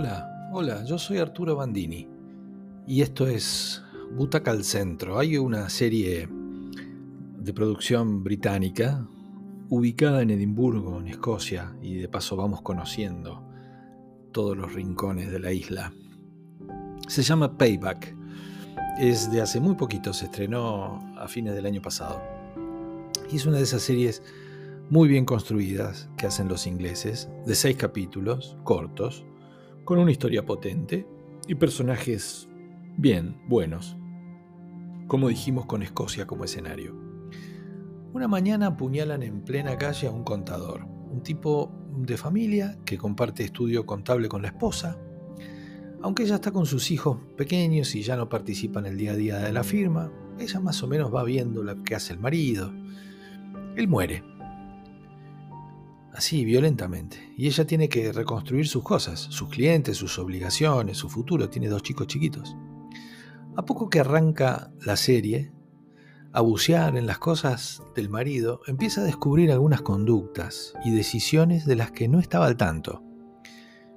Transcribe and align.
Hola, 0.00 0.48
hola, 0.52 0.84
yo 0.84 0.96
soy 0.96 1.18
Arturo 1.18 1.56
Bandini 1.56 2.06
y 2.86 3.02
esto 3.02 3.26
es 3.26 3.82
Butaca 4.14 4.52
al 4.52 4.62
Centro. 4.62 5.18
Hay 5.18 5.36
una 5.36 5.68
serie 5.70 6.28
de 7.36 7.52
producción 7.52 8.22
británica 8.22 9.04
ubicada 9.68 10.22
en 10.22 10.30
Edimburgo, 10.30 11.00
en 11.00 11.08
Escocia, 11.08 11.74
y 11.82 11.96
de 11.96 12.08
paso 12.08 12.36
vamos 12.36 12.62
conociendo 12.62 13.42
todos 14.30 14.56
los 14.56 14.72
rincones 14.72 15.32
de 15.32 15.40
la 15.40 15.50
isla. 15.50 15.92
Se 17.08 17.24
llama 17.24 17.58
Payback. 17.58 18.14
Es 19.00 19.32
de 19.32 19.40
hace 19.40 19.58
muy 19.58 19.74
poquito, 19.74 20.12
se 20.12 20.26
estrenó 20.26 21.12
a 21.18 21.26
fines 21.26 21.56
del 21.56 21.66
año 21.66 21.82
pasado. 21.82 22.22
Y 23.32 23.34
es 23.34 23.46
una 23.46 23.56
de 23.56 23.64
esas 23.64 23.82
series 23.82 24.22
muy 24.90 25.08
bien 25.08 25.24
construidas 25.24 26.08
que 26.16 26.28
hacen 26.28 26.46
los 26.46 26.68
ingleses, 26.68 27.28
de 27.46 27.56
seis 27.56 27.76
capítulos, 27.76 28.56
cortos, 28.62 29.24
con 29.88 29.98
una 29.98 30.10
historia 30.10 30.44
potente 30.44 31.06
y 31.46 31.54
personajes 31.54 32.46
bien, 32.98 33.40
buenos, 33.48 33.96
como 35.06 35.28
dijimos 35.28 35.64
con 35.64 35.82
Escocia 35.82 36.26
como 36.26 36.44
escenario. 36.44 36.94
Una 38.12 38.28
mañana 38.28 38.66
apuñalan 38.66 39.22
en 39.22 39.40
plena 39.40 39.78
calle 39.78 40.08
a 40.08 40.10
un 40.10 40.24
contador, 40.24 40.84
un 40.84 41.22
tipo 41.22 41.72
de 41.96 42.18
familia 42.18 42.78
que 42.84 42.98
comparte 42.98 43.44
estudio 43.44 43.86
contable 43.86 44.28
con 44.28 44.42
la 44.42 44.48
esposa, 44.48 44.98
aunque 46.02 46.24
ella 46.24 46.34
está 46.34 46.50
con 46.50 46.66
sus 46.66 46.90
hijos 46.90 47.16
pequeños 47.38 47.94
y 47.94 48.02
ya 48.02 48.14
no 48.14 48.28
participa 48.28 48.80
en 48.80 48.86
el 48.88 48.98
día 48.98 49.12
a 49.12 49.16
día 49.16 49.38
de 49.38 49.54
la 49.54 49.64
firma, 49.64 50.12
ella 50.38 50.60
más 50.60 50.82
o 50.82 50.86
menos 50.86 51.14
va 51.14 51.24
viendo 51.24 51.64
lo 51.64 51.82
que 51.82 51.94
hace 51.94 52.12
el 52.12 52.18
marido. 52.18 52.74
Él 53.74 53.88
muere 53.88 54.22
así, 56.18 56.44
violentamente. 56.44 57.32
Y 57.36 57.46
ella 57.46 57.66
tiene 57.66 57.88
que 57.88 58.12
reconstruir 58.12 58.68
sus 58.68 58.82
cosas, 58.82 59.20
sus 59.20 59.48
clientes, 59.48 59.96
sus 59.96 60.18
obligaciones, 60.18 60.98
su 60.98 61.08
futuro. 61.08 61.48
Tiene 61.48 61.68
dos 61.68 61.82
chicos 61.82 62.08
chiquitos. 62.08 62.56
A 63.56 63.64
poco 63.64 63.88
que 63.88 64.00
arranca 64.00 64.72
la 64.84 64.96
serie, 64.96 65.52
a 66.32 66.42
en 66.42 67.06
las 67.06 67.18
cosas 67.18 67.82
del 67.94 68.08
marido, 68.08 68.60
empieza 68.66 69.00
a 69.00 69.04
descubrir 69.04 69.50
algunas 69.50 69.80
conductas 69.80 70.74
y 70.84 70.90
decisiones 70.90 71.66
de 71.66 71.76
las 71.76 71.92
que 71.92 72.08
no 72.08 72.18
estaba 72.20 72.46
al 72.46 72.56
tanto. 72.56 73.02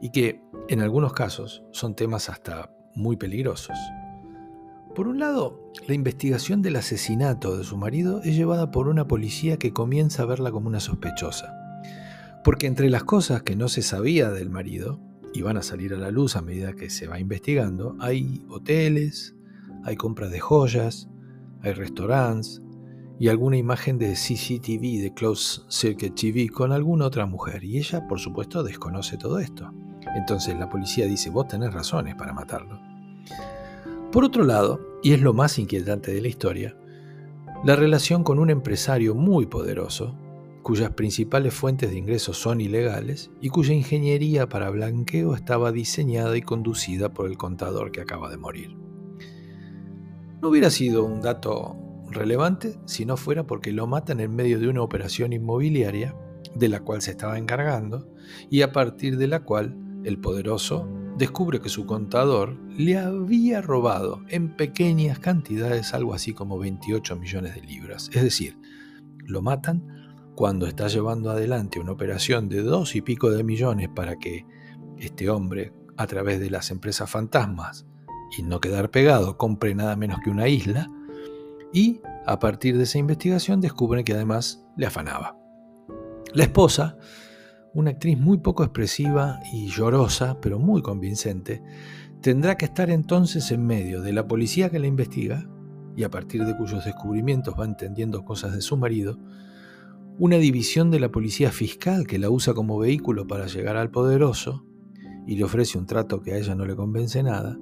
Y 0.00 0.10
que, 0.10 0.40
en 0.68 0.80
algunos 0.80 1.14
casos, 1.14 1.62
son 1.72 1.94
temas 1.94 2.28
hasta 2.28 2.74
muy 2.94 3.16
peligrosos. 3.16 3.76
Por 4.94 5.08
un 5.08 5.18
lado, 5.18 5.72
la 5.88 5.94
investigación 5.94 6.60
del 6.60 6.76
asesinato 6.76 7.56
de 7.56 7.64
su 7.64 7.78
marido 7.78 8.20
es 8.22 8.36
llevada 8.36 8.70
por 8.70 8.88
una 8.88 9.08
policía 9.08 9.56
que 9.58 9.72
comienza 9.72 10.22
a 10.22 10.26
verla 10.26 10.50
como 10.50 10.68
una 10.68 10.80
sospechosa. 10.80 11.61
Porque 12.44 12.66
entre 12.66 12.90
las 12.90 13.04
cosas 13.04 13.42
que 13.42 13.56
no 13.56 13.68
se 13.68 13.82
sabía 13.82 14.30
del 14.30 14.50
marido, 14.50 15.00
y 15.32 15.42
van 15.42 15.56
a 15.56 15.62
salir 15.62 15.94
a 15.94 15.98
la 15.98 16.10
luz 16.10 16.36
a 16.36 16.42
medida 16.42 16.74
que 16.74 16.90
se 16.90 17.06
va 17.06 17.18
investigando, 17.18 17.96
hay 18.00 18.44
hoteles, 18.48 19.34
hay 19.84 19.96
compras 19.96 20.30
de 20.30 20.40
joyas, 20.40 21.08
hay 21.62 21.72
restaurantes 21.72 22.62
y 23.18 23.28
alguna 23.28 23.56
imagen 23.56 23.98
de 23.98 24.12
CCTV, 24.12 25.00
de 25.00 25.12
Closed 25.14 25.62
Circuit 25.68 26.14
TV, 26.14 26.48
con 26.48 26.72
alguna 26.72 27.06
otra 27.06 27.24
mujer. 27.26 27.62
Y 27.64 27.78
ella, 27.78 28.06
por 28.08 28.18
supuesto, 28.18 28.62
desconoce 28.62 29.16
todo 29.16 29.38
esto. 29.38 29.72
Entonces 30.16 30.58
la 30.58 30.68
policía 30.68 31.06
dice, 31.06 31.30
vos 31.30 31.46
tenés 31.46 31.72
razones 31.72 32.14
para 32.16 32.32
matarlo. 32.32 32.80
Por 34.10 34.24
otro 34.24 34.44
lado, 34.44 34.98
y 35.02 35.12
es 35.12 35.20
lo 35.20 35.32
más 35.32 35.58
inquietante 35.58 36.12
de 36.12 36.20
la 36.20 36.28
historia, 36.28 36.76
la 37.64 37.76
relación 37.76 38.24
con 38.24 38.38
un 38.38 38.50
empresario 38.50 39.14
muy 39.14 39.46
poderoso, 39.46 40.18
cuyas 40.62 40.90
principales 40.92 41.52
fuentes 41.52 41.90
de 41.90 41.98
ingresos 41.98 42.38
son 42.38 42.60
ilegales 42.60 43.30
y 43.40 43.48
cuya 43.48 43.74
ingeniería 43.74 44.48
para 44.48 44.70
blanqueo 44.70 45.34
estaba 45.34 45.72
diseñada 45.72 46.36
y 46.36 46.42
conducida 46.42 47.12
por 47.12 47.26
el 47.26 47.36
contador 47.36 47.90
que 47.90 48.00
acaba 48.00 48.30
de 48.30 48.36
morir. 48.36 48.76
No 50.40 50.48
hubiera 50.48 50.70
sido 50.70 51.04
un 51.04 51.20
dato 51.20 51.76
relevante 52.10 52.78
si 52.84 53.04
no 53.04 53.16
fuera 53.16 53.46
porque 53.46 53.72
lo 53.72 53.86
matan 53.86 54.20
en 54.20 54.34
medio 54.34 54.58
de 54.58 54.68
una 54.68 54.82
operación 54.82 55.32
inmobiliaria 55.32 56.14
de 56.54 56.68
la 56.68 56.80
cual 56.80 57.02
se 57.02 57.12
estaba 57.12 57.38
encargando 57.38 58.08
y 58.50 58.62
a 58.62 58.72
partir 58.72 59.16
de 59.16 59.26
la 59.26 59.40
cual 59.40 59.76
el 60.04 60.18
poderoso 60.18 60.88
descubre 61.16 61.60
que 61.60 61.68
su 61.68 61.86
contador 61.86 62.56
le 62.76 62.98
había 62.98 63.60
robado 63.62 64.22
en 64.28 64.56
pequeñas 64.56 65.18
cantidades 65.18 65.94
algo 65.94 66.14
así 66.14 66.32
como 66.32 66.58
28 66.58 67.16
millones 67.16 67.54
de 67.54 67.62
libras. 67.62 68.10
Es 68.12 68.22
decir, 68.22 68.58
lo 69.24 69.42
matan 69.42 70.01
cuando 70.34 70.66
está 70.66 70.88
llevando 70.88 71.30
adelante 71.30 71.78
una 71.80 71.92
operación 71.92 72.48
de 72.48 72.62
dos 72.62 72.94
y 72.94 73.02
pico 73.02 73.30
de 73.30 73.44
millones 73.44 73.88
para 73.94 74.16
que 74.16 74.46
este 74.98 75.28
hombre, 75.30 75.72
a 75.96 76.06
través 76.06 76.40
de 76.40 76.50
las 76.50 76.70
empresas 76.70 77.10
fantasmas 77.10 77.86
y 78.36 78.42
no 78.42 78.60
quedar 78.60 78.90
pegado, 78.90 79.36
compre 79.36 79.74
nada 79.74 79.96
menos 79.96 80.20
que 80.24 80.30
una 80.30 80.48
isla, 80.48 80.88
y 81.72 82.00
a 82.26 82.38
partir 82.38 82.76
de 82.76 82.84
esa 82.84 82.98
investigación 82.98 83.60
descubren 83.60 84.04
que 84.04 84.14
además 84.14 84.64
le 84.76 84.86
afanaba. 84.86 85.36
La 86.32 86.44
esposa, 86.44 86.96
una 87.74 87.90
actriz 87.90 88.18
muy 88.18 88.38
poco 88.38 88.64
expresiva 88.64 89.40
y 89.52 89.68
llorosa, 89.68 90.40
pero 90.40 90.58
muy 90.58 90.82
convincente, 90.82 91.62
tendrá 92.22 92.56
que 92.56 92.66
estar 92.66 92.90
entonces 92.90 93.50
en 93.50 93.66
medio 93.66 94.00
de 94.00 94.12
la 94.12 94.26
policía 94.26 94.70
que 94.70 94.78
la 94.78 94.86
investiga, 94.86 95.46
y 95.94 96.04
a 96.04 96.10
partir 96.10 96.44
de 96.46 96.56
cuyos 96.56 96.86
descubrimientos 96.86 97.54
va 97.58 97.66
entendiendo 97.66 98.24
cosas 98.24 98.54
de 98.54 98.62
su 98.62 98.78
marido, 98.78 99.18
una 100.18 100.36
división 100.36 100.90
de 100.90 101.00
la 101.00 101.10
policía 101.10 101.50
fiscal 101.50 102.06
que 102.06 102.18
la 102.18 102.30
usa 102.30 102.54
como 102.54 102.78
vehículo 102.78 103.26
para 103.26 103.46
llegar 103.46 103.76
al 103.76 103.90
poderoso 103.90 104.64
y 105.26 105.36
le 105.36 105.44
ofrece 105.44 105.78
un 105.78 105.86
trato 105.86 106.20
que 106.20 106.32
a 106.32 106.38
ella 106.38 106.54
no 106.54 106.66
le 106.66 106.76
convence 106.76 107.22
nada, 107.22 107.58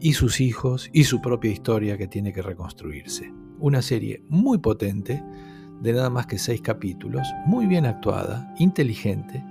y 0.00 0.12
sus 0.12 0.40
hijos 0.40 0.90
y 0.92 1.04
su 1.04 1.20
propia 1.20 1.50
historia 1.50 1.96
que 1.96 2.06
tiene 2.06 2.32
que 2.32 2.42
reconstruirse. 2.42 3.32
Una 3.58 3.82
serie 3.82 4.22
muy 4.28 4.58
potente, 4.58 5.22
de 5.80 5.92
nada 5.92 6.10
más 6.10 6.26
que 6.26 6.38
seis 6.38 6.60
capítulos, 6.60 7.26
muy 7.46 7.66
bien 7.66 7.86
actuada, 7.86 8.52
inteligente, 8.58 9.44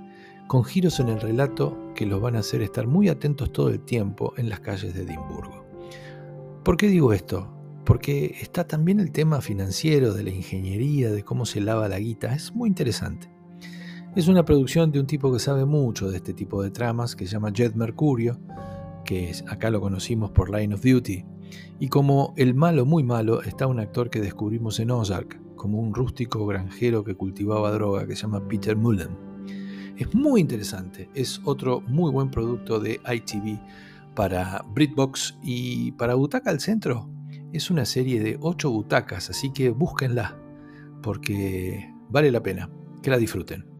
con 0.46 0.64
giros 0.64 1.00
en 1.00 1.08
el 1.08 1.20
relato 1.20 1.92
que 1.94 2.06
los 2.06 2.20
van 2.20 2.36
a 2.36 2.40
hacer 2.40 2.62
estar 2.62 2.86
muy 2.86 3.08
atentos 3.08 3.52
todo 3.52 3.68
el 3.68 3.80
tiempo 3.80 4.32
en 4.36 4.48
las 4.48 4.60
calles 4.60 4.94
de 4.94 5.02
Edimburgo. 5.02 5.66
¿Por 6.64 6.76
qué 6.76 6.86
digo 6.88 7.12
esto? 7.12 7.57
Porque 7.88 8.36
está 8.42 8.66
también 8.66 9.00
el 9.00 9.12
tema 9.12 9.40
financiero, 9.40 10.12
de 10.12 10.22
la 10.22 10.28
ingeniería, 10.28 11.10
de 11.10 11.22
cómo 11.22 11.46
se 11.46 11.62
lava 11.62 11.88
la 11.88 11.98
guita. 11.98 12.34
Es 12.34 12.54
muy 12.54 12.68
interesante. 12.68 13.30
Es 14.14 14.28
una 14.28 14.44
producción 14.44 14.92
de 14.92 15.00
un 15.00 15.06
tipo 15.06 15.32
que 15.32 15.38
sabe 15.38 15.64
mucho 15.64 16.10
de 16.10 16.18
este 16.18 16.34
tipo 16.34 16.62
de 16.62 16.70
tramas, 16.70 17.16
que 17.16 17.24
se 17.24 17.32
llama 17.32 17.50
Jet 17.50 17.74
Mercurio, 17.76 18.38
que 19.06 19.32
acá 19.48 19.70
lo 19.70 19.80
conocimos 19.80 20.32
por 20.32 20.54
Line 20.54 20.74
of 20.74 20.82
Duty. 20.82 21.24
Y 21.80 21.88
como 21.88 22.34
el 22.36 22.52
malo 22.52 22.84
muy 22.84 23.04
malo 23.04 23.40
está 23.42 23.66
un 23.66 23.80
actor 23.80 24.10
que 24.10 24.20
descubrimos 24.20 24.78
en 24.80 24.90
Ozark, 24.90 25.40
como 25.56 25.80
un 25.80 25.94
rústico 25.94 26.46
granjero 26.46 27.04
que 27.04 27.14
cultivaba 27.14 27.70
droga, 27.70 28.06
que 28.06 28.16
se 28.16 28.22
llama 28.24 28.46
Peter 28.46 28.76
Mullen. 28.76 29.16
Es 29.96 30.14
muy 30.14 30.42
interesante, 30.42 31.08
es 31.14 31.40
otro 31.46 31.80
muy 31.86 32.12
buen 32.12 32.30
producto 32.30 32.80
de 32.80 33.00
ITV 33.10 33.58
para 34.14 34.62
Britbox 34.74 35.38
y 35.42 35.92
para 35.92 36.16
Butaca 36.16 36.50
al 36.50 36.60
Centro 36.60 37.08
es 37.52 37.70
una 37.70 37.84
serie 37.84 38.20
de 38.20 38.38
ocho 38.40 38.70
butacas, 38.70 39.30
así 39.30 39.52
que 39.52 39.70
búsquenla, 39.70 40.38
porque 41.02 41.92
vale 42.08 42.30
la 42.30 42.42
pena. 42.42 42.70
Que 43.02 43.10
la 43.10 43.18
disfruten. 43.18 43.77